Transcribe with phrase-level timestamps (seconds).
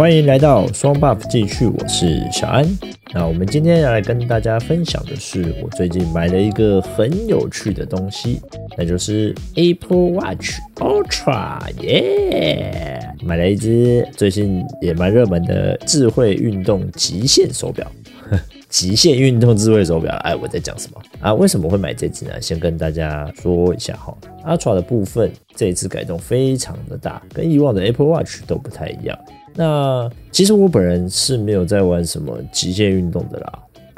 [0.00, 2.66] 欢迎来到双 buff 继续，我是小安。
[3.12, 8.40] 那我们今天要来跟大家分享的是，我最近买了一个很有趣的东西，
[8.78, 12.98] 那就是 Apple Watch Ultra，耶！
[13.22, 17.86] 买了一只最近也蛮热门的智慧运动极限手表。
[18.70, 21.34] 极限运动智慧手表，哎，我在讲什么啊？
[21.34, 22.40] 为什么会买这只呢？
[22.40, 29.18] 先跟大家说一下哈，Ultra 的部分这一次改动非常的大，跟以往的 Apple Watch 都不太一样。
[29.54, 33.52] 那其实我本人是没有在玩什么极限运动的啦，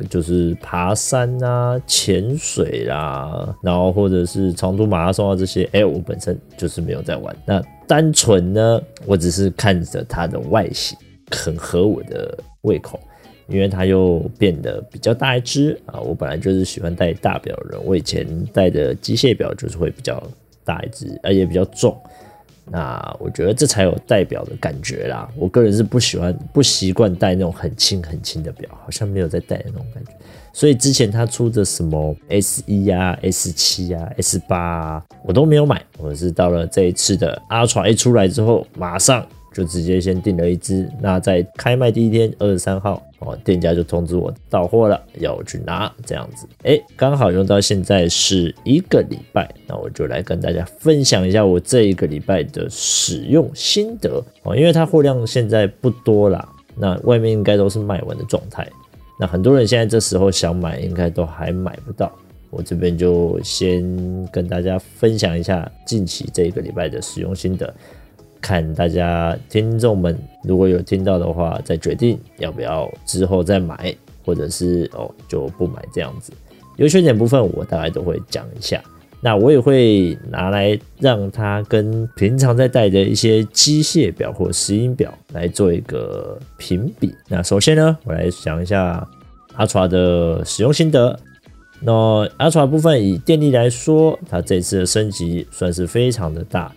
[0.09, 7.37] 就是爬山啊、潜水啦，然后或者是长途马拉松啊这些，哎，我本身就是没有在玩。
[7.47, 10.97] 那单纯呢，我只是看着它的外形
[11.31, 12.99] 很合我的胃口。
[13.49, 20.23] 因为它又变得比较大一只啊，我本来就是喜欢戴大表人，我以前戴的机械表就是会比较
[20.65, 21.95] 大一只，而且比较重。
[22.71, 25.29] 那我觉得这才有代表的感觉啦。
[25.37, 30.13] 我个人是不喜欢、不习惯戴那种很轻很轻的表，好像没有在戴的那种感觉。
[30.53, 35.83] 所以之前他出的什么 S 一啊、S 七啊、S 八啊，我都没有买。
[35.99, 39.27] 我是到了这一次的 Ultra 一出来之后，马上。
[39.53, 54.23] 就直接先订了一只，那在开卖第一天，二十三号哦，店家就通知我到货了，要我去拿这样子，哎，刚好用到现在是一个礼拜，那我就来跟大家分享一下我这一个礼拜的使用心得。
[54.43, 58.67] 哦，因为它货量现在不多啦，那外面应该都是卖完的状态，
[59.21, 62.11] 那很多人现在这时候想买，应该都还买不到，
[62.51, 63.83] 我这边就先
[64.33, 67.73] 跟大家分享一下近期这一个礼拜的使用心得。
[68.43, 73.95] 看大家听众们如果有听到的话，再决定要不要之后再买，
[74.27, 76.33] 或者是哦就不买这样子。
[76.77, 78.83] 优缺点部分我大概都会讲一下，
[79.21, 87.15] 那我也会拿来让它跟平常在戴的一些机械表或石英表来做一个评比。
[87.29, 89.07] 那首先呢，我来讲一下
[89.57, 91.17] Ultra 的使用心得。
[91.85, 96.73] 那 Ultra 部分以电力来说，它这次的升级算是非常的大。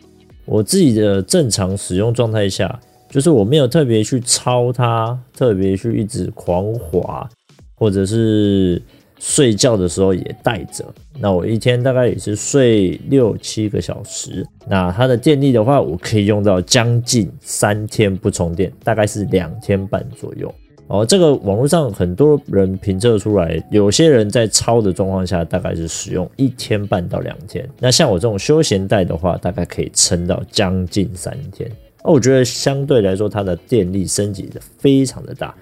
[0.45, 2.79] 我自己的正常使用状态下，
[3.09, 7.27] 就是我没有特别去操它，特别去一直狂滑，
[7.75, 8.81] 或者是
[9.19, 10.85] 睡觉的时候也带着。
[11.19, 14.45] 那我一天大概也是睡六七个小时。
[14.67, 20.53] 那它的电力的话，我可以用到将近三天不充电，大概是两天半左右。
[20.87, 27.67] 哦，这个网络上很多人评测出来，有些人在超的状况下，大概是使用一天半到两天。
[27.79, 31.67] 那像我这种休闲带的话，大概可以撑到将近三天。
[32.03, 35.55] 哦，我觉得相对来说，它的电力升级的非常的大。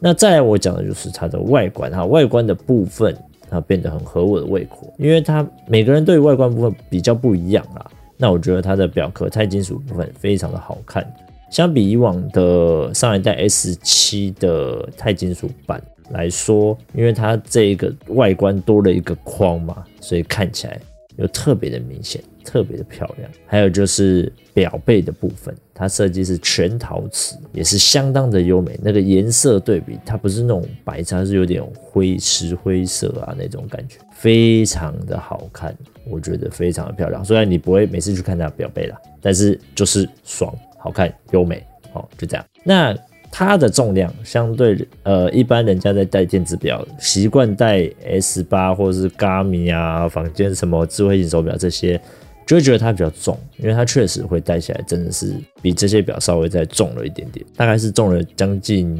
[0.00, 3.14] 那再来我讲的就是它的外观哈，外观的部分
[3.50, 7.86] 它变得很合我的胃口，因为它每个人对外观部分比较不一样啦。
[8.16, 11.06] 那我觉得它的表壳钛金属部分非常的好看。
[11.52, 15.80] 相比以往的上一代 S 七的钛金属板
[16.10, 20.80] 来说，因为它这个外观多了一个框嘛，所以看起来
[21.16, 23.30] 又特别的明显，特别的漂亮。
[23.44, 28.74] 还有就是表背的部分，它设计是全陶瓷，也是相当的优美。
[28.82, 35.76] 那个颜色对比，它不是那种白色，它是有点灰石灰色啊那种感觉，非常的好看，
[36.08, 37.22] 我觉得非常的漂亮。
[37.22, 40.50] 虽然你不会每次去看它表背啦，但是就是爽。
[40.82, 42.44] 好看优美哦，就这样。
[42.64, 42.92] 那
[43.30, 51.98] 它的重量相对呃，一般人家在戴电子表，习惯戴 S 八或者是 Garmin 啊，房间什么智慧型手表这些，
[52.44, 58.94] 就会觉得它比较重，因为它确实会戴起来真的是比这些表稍微再重了一点点，大概是重了将近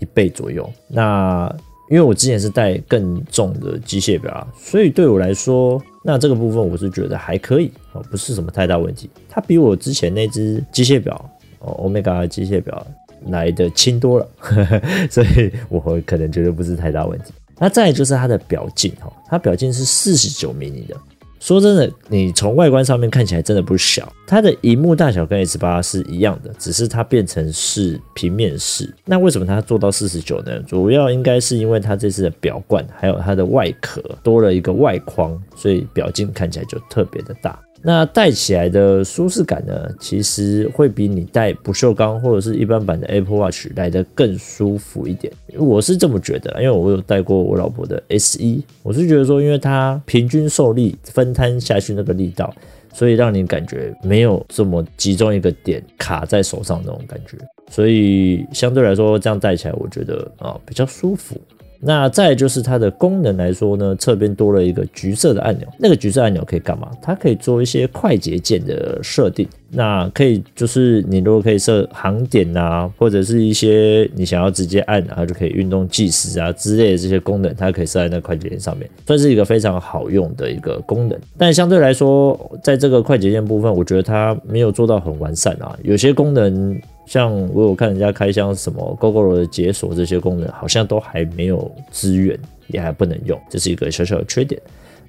[0.00, 0.68] 一倍左右。
[0.88, 1.50] 那
[1.88, 5.82] 因为我之前是戴更重的机械表啊，所以对我来说。
[6.02, 9.08] 那这个部分我是觉得还可以哦，不是什么太大问题。
[9.28, 11.30] 它比我之前那只机械表
[11.60, 12.84] 哦，Omega 的机械表
[13.26, 14.80] 来的轻多了呵呵，
[15.10, 17.32] 所以我可能觉得不是太大问题。
[17.58, 20.96] 那再就是它的表径哈，它表径是四十九毫米的。
[21.42, 24.10] 说真的，你从外观上面看起来真的不小。
[24.28, 28.88] 它的荧幕大小跟 S 八是一样的，只是它变成是平面式。
[29.04, 30.56] 那为什么它做到四十九呢？
[30.60, 37.58] 主要应该是因为它这次的表冠还有它的外壳多了一个外框，所以表径看起来就特别的大。
[37.84, 45.32] 那戴起来的舒适感呢，其实会比你戴不锈钢或者是一般版的 Apple Watch 来得更舒服一点。
[45.56, 52.54] 我是这么觉得，因为我有戴过我老婆的 S1，我是觉得说，因为它平均受力分摊下去那个力道，
[52.92, 57.36] 所以让你感觉没有这么集中一个点卡在手上那种感觉，
[57.68, 61.36] 所以相对来说这样戴起来，我觉得啊比较舒服。
[61.84, 66.88] 那再就是它的功能来说呢，侧边多了一个橘色的按钮，那个橘色按钮可以干嘛？
[67.02, 69.48] 它可以做一些快捷键的设定。
[69.74, 81.18] 那可以就是你如果可以设航点啊，或者是一些你想要直接按，然后就可以运动计时啊之类的这些功能，它可以设在那快捷键上面，算是一个非常好用的一个功能。
[81.36, 86.80] 但相对来说，在这个快捷键部分，我觉得它没有做到很完善啊，有些功能。
[87.06, 92.38] 像我有看人家开箱什么 g o g o r 的解锁这些功能，好像都还没有资源，
[92.68, 94.60] 也还不能用，这是一个小小的缺点。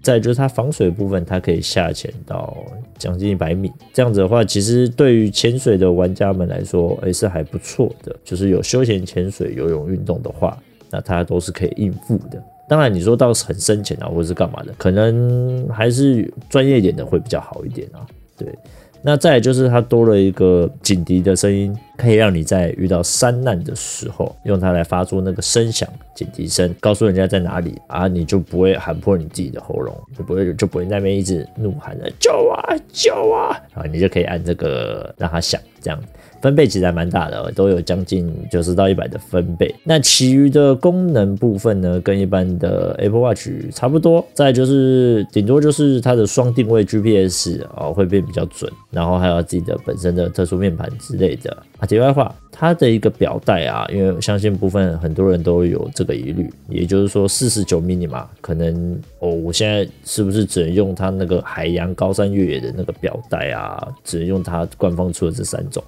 [0.01, 2.57] 再就是它防水部分，它可以下潜到
[2.97, 8.13] 将近一百米，这样子的话，其实对于潜水的玩家们来说，哎，是还不错的。
[8.21, 10.61] 就是有休闲潜水、游泳运动的话，
[10.91, 12.43] 那它都是可以应付的。
[12.67, 18.05] 当然，你说到很深潜啊，或者是干嘛的，可能还是专业一点的会比较好一点啊。
[18.37, 18.49] 对。
[19.03, 35.99] 那再来就是它多了一个警笛的声音，可以让你在遇到山难的时候，用它来发出那个声响警笛声，告诉人家在哪里啊，你就不会喊破你自己的喉咙，就不会就不会那边一直怒喊的救啊救啊啊，你就可以按这个让它响，这样。
[36.41, 39.73] 分贝其实还蛮大的，都有将近九十到一百的分贝。
[39.85, 44.25] 那其余的功能部分呢，跟一般的 Apple Watch 差不多。
[44.33, 51.55] 再就是顶多就是它的双定位 GPS 啊、哦，会变比较准，然后还有自己的本身的特殊面盘之类的。
[51.85, 63.87] 题外话，它的一个表带啊，因为相信部分很多人都有这个疑虑，也就是说四十九 mini 嘛，可能哦，我现在是不是只能用它那个海洋高山越野的那个表带啊？
[64.03, 65.83] 只能用它官方出的这三种？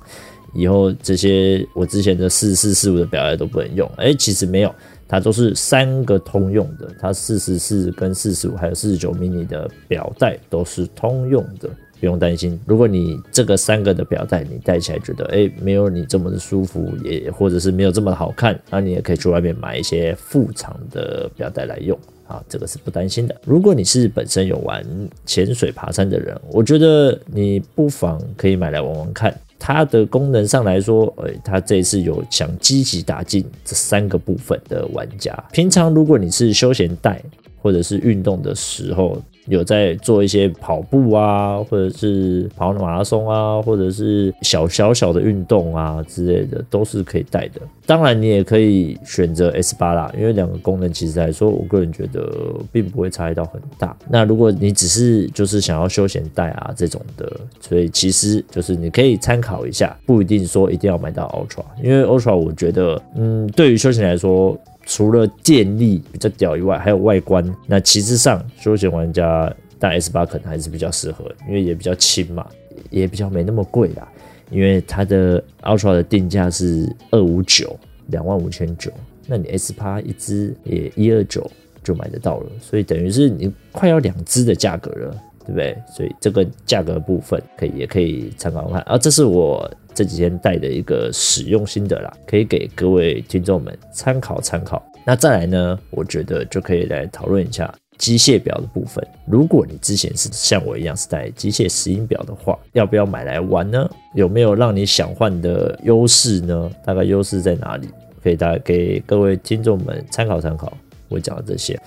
[0.53, 4.73] 以后这些我之前的四四四五的表带都不能用，哎，其实没有，
[5.05, 11.69] 它都是三个通用的，它四十四跟四十五还有四十九 mini 的表带都是通用的，
[11.99, 12.59] 不用担心。
[12.65, 21.97] 如果你这个三个的表带你戴起来觉得哎没有你这么的舒服，也或者是没有这么好看，那你也可以去外面买一些副厂的表带来用，
[22.27, 23.35] 啊，这个是不担心的。
[23.45, 24.85] 如果你是本身有玩
[25.25, 29.35] 潜水爬山的人，我觉得你不妨可以买来玩玩看。
[29.57, 35.33] 它的功能上来说，哎，它这一次有想积极打进这三个部分的玩家。
[35.51, 37.23] 平常如果你是休闲带
[37.61, 47.61] 或者是运动的时候，有在做一些跑步啊，或者是跑马拉松啊，或者是小小小的运动啊之类的，都是可以带的。
[47.85, 52.27] 当然，你也可以选择 S8 啦，因为两个功能其实来说，我个人觉得
[52.71, 53.95] 并不会差异到很大。
[54.09, 57.31] 那如果你只是就是想要休闲带啊这种的，
[57.61, 64.57] 所以其实就是你可以参考一下，不一定说一定要买到 Ultra，因为 Ultra 我觉得，嗯，对于休闲来说。
[64.85, 67.43] 除了电力比较屌以外，还有外观。
[67.65, 72.45] 那其实上休闲玩家戴 S8 可能还是比较适合，因为也比较轻嘛，
[72.91, 74.07] 也比较没那么贵啦。
[74.51, 77.75] 因为它的 Ultra 的定价是二五九，
[78.07, 78.91] 两万五千九，
[79.27, 81.49] 那你 S8 一只也一二九
[81.83, 85.75] 就买得到了，所以等于是你快要两只的价格了，对不对？
[85.91, 89.69] 所以这个价格部分可以也可以参考看啊，这是我。
[89.95, 94.83] 这几天带的一个使用心得啦，可以给各位听众们参考参考。
[95.05, 99.01] 那再来呢，我觉得就可以来讨论一下机械表的部分。
[99.25, 103.89] 如果你之前是像我一样是带机械石英表的话，要不要买来玩呢？
[104.13, 106.69] 有没有让你想换的优势呢？
[106.83, 107.87] 大概优势在哪里？
[108.21, 110.75] 可以大概给各位听众们参考参考。
[111.07, 111.79] 我讲的这些。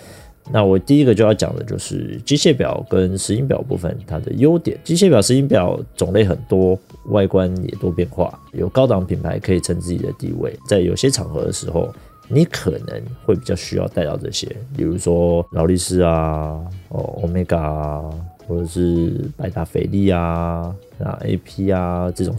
[0.50, 4.78] 那我第一个就要讲的就是机械表跟石英表部分，它的优点。
[4.82, 10.58] 机械表、石英表种类很多，外观也多变化，有高档品牌可以撑自己的地位。
[10.66, 11.92] 在有些场合的时候，
[12.28, 18.04] 你可能会比较需要带到这些，比如说劳力士啊、哦欧米伽啊，
[18.46, 22.34] 或者是百达翡丽啊、啊 AP 啊这种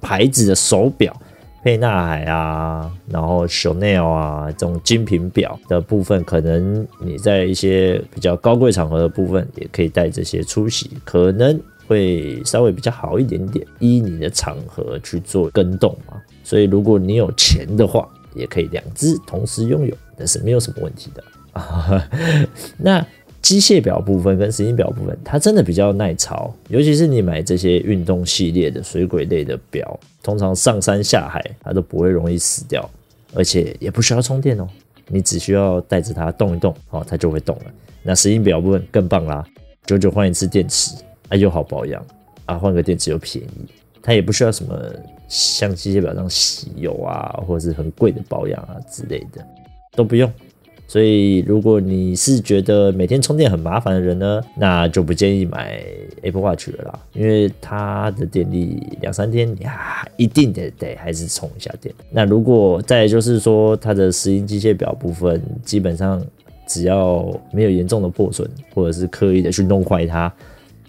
[0.00, 1.14] 牌子的手表。
[1.62, 16.20] 沛纳海啊，然后 Chanel 啊，这种精品表的部分，可能你在一些比较高贵场合的部分，也可以带这些出席，可能会稍微比较好一点点，依你的场合去做跟动嘛。
[16.42, 22.08] 所以如果你有钱的话，也可以两只同时拥有，但是没有什么问题的啊。
[22.76, 23.06] 那。
[23.42, 32.88] 机械表部分跟石英表部分，它真的比较耐潮，尤其是你买这些运动系列的水鬼类的表，通常上山下海它都不会容易死掉，
[33.34, 34.68] 而且也不需要充电哦，
[35.08, 37.64] 你只需要带着它动一动，哦，它就会动了。
[38.04, 39.44] 那石英表部分更棒啦，
[39.86, 40.94] 久久换一次电池，
[41.28, 42.04] 啊又好保养
[42.46, 43.66] 啊，换个电池又便宜，
[44.00, 44.80] 它也不需要什么
[45.26, 49.44] 像机械表那样洗油啊，或是很贵的保养啊之类的，
[49.96, 50.32] 都不用。
[50.92, 55.82] 所以如果你是觉得每天充电很麻烦的人呢，那就不建议买
[56.20, 61.94] Apple Watch 了啦，因为它的电力两三天呀，一定得得还是充一下电。
[62.10, 66.22] 那如果再就是说它的石英机械表部分，基本上
[66.66, 70.30] 只要没有严重的破损，或者是刻意的去弄坏它，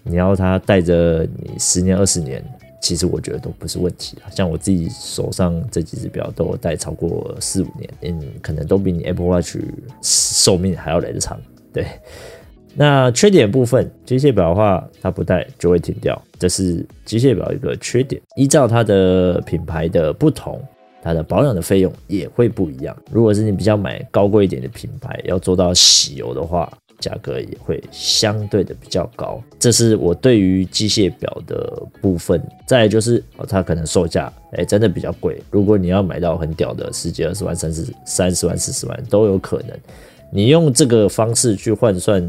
[0.04, 2.44] 你要它带着你十年二十年。
[2.84, 9.56] 其实我觉得都不是问题啊，像我自己手上这几只表都戴超过四五年，嗯，可能都比你 Apple Watch
[10.02, 11.40] 寿命还要来得长。
[11.72, 11.88] 对，
[12.75, 18.22] 那缺点部分，机械表的话，它不戴就会停掉，这是机械表一个缺点。
[18.36, 20.62] 依照它的品牌的不同，
[21.02, 22.94] 它的保养的费用也会不一样。
[23.10, 26.70] 如果是你比较买高贵一点的品牌，要做到洗油的话。
[27.04, 32.42] 价格也会相对的比较高，这是我对于机械表的部分。
[32.66, 35.42] 再就是哦，它可能售价哎真的比较贵。
[35.52, 39.78] 如果你要买到很屌的十几二十万、三十三十万、四十万都有可能。
[40.32, 42.28] 你用这个方式去换算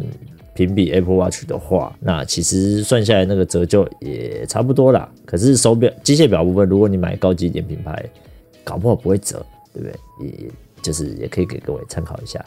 [0.55, 5.09] 评比 Apple Watch 的话，那其实算下来那个折旧也差不多啦。
[5.25, 8.05] 可是手表机械表部分，如果你买高级一点品牌，
[8.63, 10.29] 搞不好不会折，对不对？
[10.29, 10.51] 也
[10.83, 12.45] 就是也可以给各位参考一下。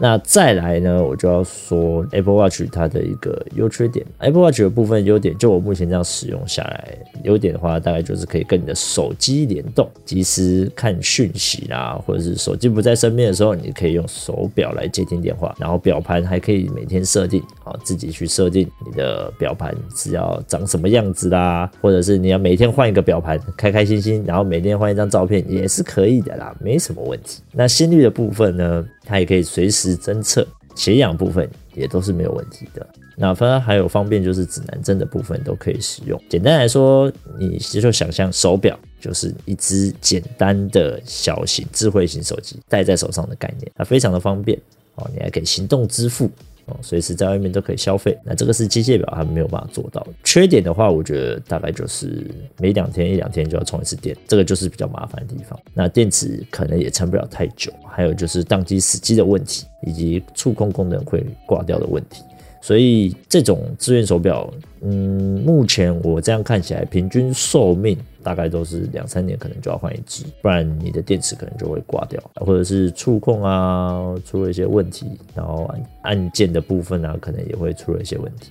[0.00, 4.06] 那再来呢，我就要说 Apple Watch 它的一个优缺点。
[4.18, 15.54] Apple Watch 的部分优点，就我目前这样使用下来，优点的话大概就是可以跟你的手机联动，及时看讯息啦，或者是手机不在身边的时候，你可以用手表来接听电话。
[15.58, 27.42] 然后表盘还可以每天设定啊，自己去设定你的表盘是要长什么样子啦，或者是你要每天换一个表盘，开开心心，然后每天换一张照片也是可以的啦，没什么问题。
[27.52, 29.96] 那心率的部分呢，它也可以随时。
[29.96, 30.46] 侦测
[30.76, 32.86] 血氧部分也都是没有问题的。
[33.16, 36.22] 那反而还有方便，就是指南针的部分都可以使用。
[36.28, 44.56] 简单来说，你就想象手表就是一只简单的小型智慧型手机，戴在手上的概念，它非常的方便
[44.94, 45.10] 哦。
[45.12, 46.30] 你还可以行动支付。
[46.68, 50.06] 哦，随时在外面都可以消费，那这个是机械表还没有办法做到。
[50.24, 52.26] 缺点的话，我觉得大概就是
[52.58, 55.58] 每两天一两天就要充一次电，这个就是比较麻烦的地方。
[55.74, 62.22] 那电池可能也撑不了太久，还有就是当机死机的问题，以及触控功能会挂掉的问题。
[62.60, 67.96] 所以这种资源手表，嗯，目前我这样看起来，平均寿命
[68.28, 78.50] 大概都是两三年，可能就要换一支，不然你的电池可能就会挂掉，或者是触控啊出了一些问题，然后按按键的部分啊，可能也会出了一些问题，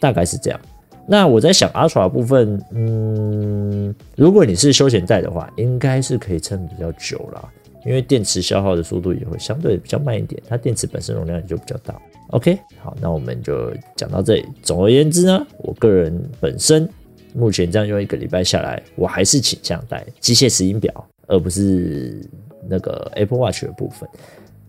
[0.00, 0.60] 大概是这样。
[1.06, 7.48] 那我在想，Ultra 部分，嗯，如果你是休闲带的话，应该是可以撑比较久啦，
[7.86, 11.94] 因为电池消耗的速度也会相对比较慢一点，它电池本身容量也就比较大。
[12.30, 14.44] OK，好，那我们就讲到这里。
[14.60, 16.88] 总而言之呢，我个人本身
[17.34, 22.24] 目前这样用一个礼拜下来，我还是倾向戴机械石英表，而不是
[22.68, 24.08] 那个 Apple Watch 的部分。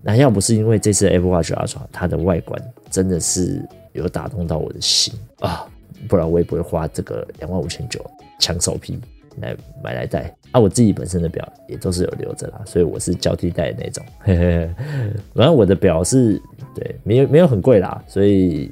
[0.01, 5.67] 那要不是因为这次 Apple Watch Ultra 它的外观真的是有打动到我的心啊，
[6.09, 8.03] 不然我也不会花这个两万五千九
[8.39, 8.99] 抢手批
[9.39, 10.35] 来买来戴。
[10.55, 14.05] 啊，我自己本身的表也都是有留着啦，所以我是交替戴的那种。
[14.19, 14.69] 嘿嘿，
[15.33, 16.41] 反正我的表是。
[16.73, 18.69] 对，没有没有很贵啦，所以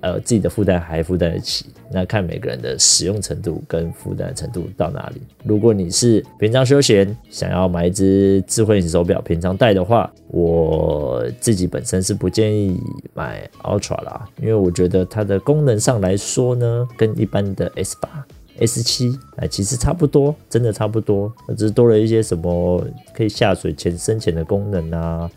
[0.00, 1.66] 呃自己的负担还负担得起。
[1.90, 5.20] 那看每个人的使用程度跟负担程度到哪里。
[5.42, 12.80] 如果你是平常休闲，想要买一只智慧型手表平常戴的话，我自己本身是不建议
[13.12, 18.24] 买 Ultra 啦，因为我觉得它的功能上来说呢，跟一般的 S 八、
[18.64, 25.30] S 七哎其实差不多，真的差不多，只是多了一些什么可以下水潜深潜的功能啊。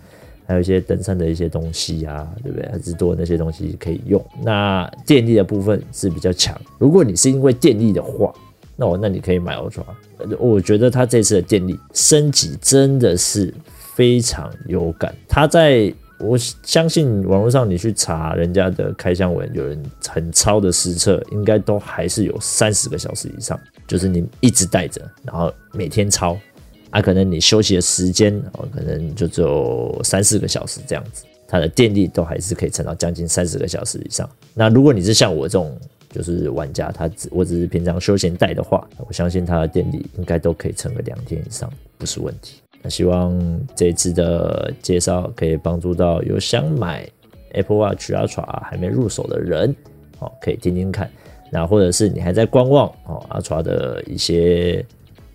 [0.48, 2.70] 还有一些登山的一些东西啊，对不对？
[2.72, 4.24] 还是多那些东西可以用。
[4.44, 6.56] 那电力的部分是比较强。
[6.78, 8.32] 如果你是因为电力的话，
[8.76, 9.82] 那我那你可以买 Ultra。
[10.38, 13.52] 我觉得它这次的电力升级真的是
[13.96, 15.16] 非常有感。
[15.28, 26.38] 它在我相信网络上你去查人家的开箱文，有人很超的实测，应该都还是有三十个小时以上，就是你一直带着，然后每天超。
[26.92, 34.30] 啊，可能你休息的时间哦，可能就只有三四个小时这样子，它的电力都还是可以撑到将近三十个小时以上。
[34.54, 35.78] 那如果你是像我这种
[36.10, 42.62] 就是玩家，他只我只是平常休闲带的话，我相信它的电力应该都可以撑个两天以上，不是问题。
[42.90, 47.08] 希望这次的介绍可以帮助到有想买
[47.54, 49.76] Apple Watch Ultra 还没入手的人，
[50.20, 51.10] 哦，可以听听看。
[51.52, 54.86] 那或者是你还在观望哦，Ultra 的一些。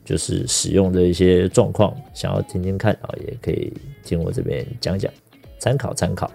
[0.02, 5.12] 就是使用的一些状况，想要听听看啊，也可以听我这边讲讲，
[5.60, 6.28] 参考参考。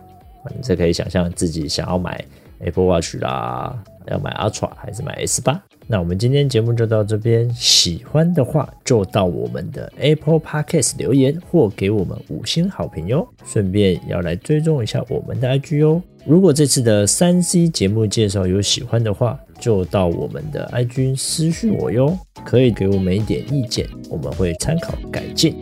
[0.56, 2.24] 你这可以想象自己想要买
[2.60, 5.62] Apple Watch 啦，要买 Ultra 还是买 S 八？
[5.88, 13.28] 那我们今天节目就到这边，喜欢的话就到我们的 Apple Podcast 留言或给我们五星好评哟。
[13.46, 16.02] 顺便要来追踪一下我们的 IG 哟。
[16.26, 25.56] 如果这次的三 C 节目介绍有喜欢的话，就到我们的 IG 私讯我哟，可以给我们一点意见，我们会参考改进。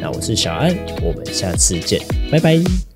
[0.00, 2.89] 那我是小安，我们下次见，拜拜。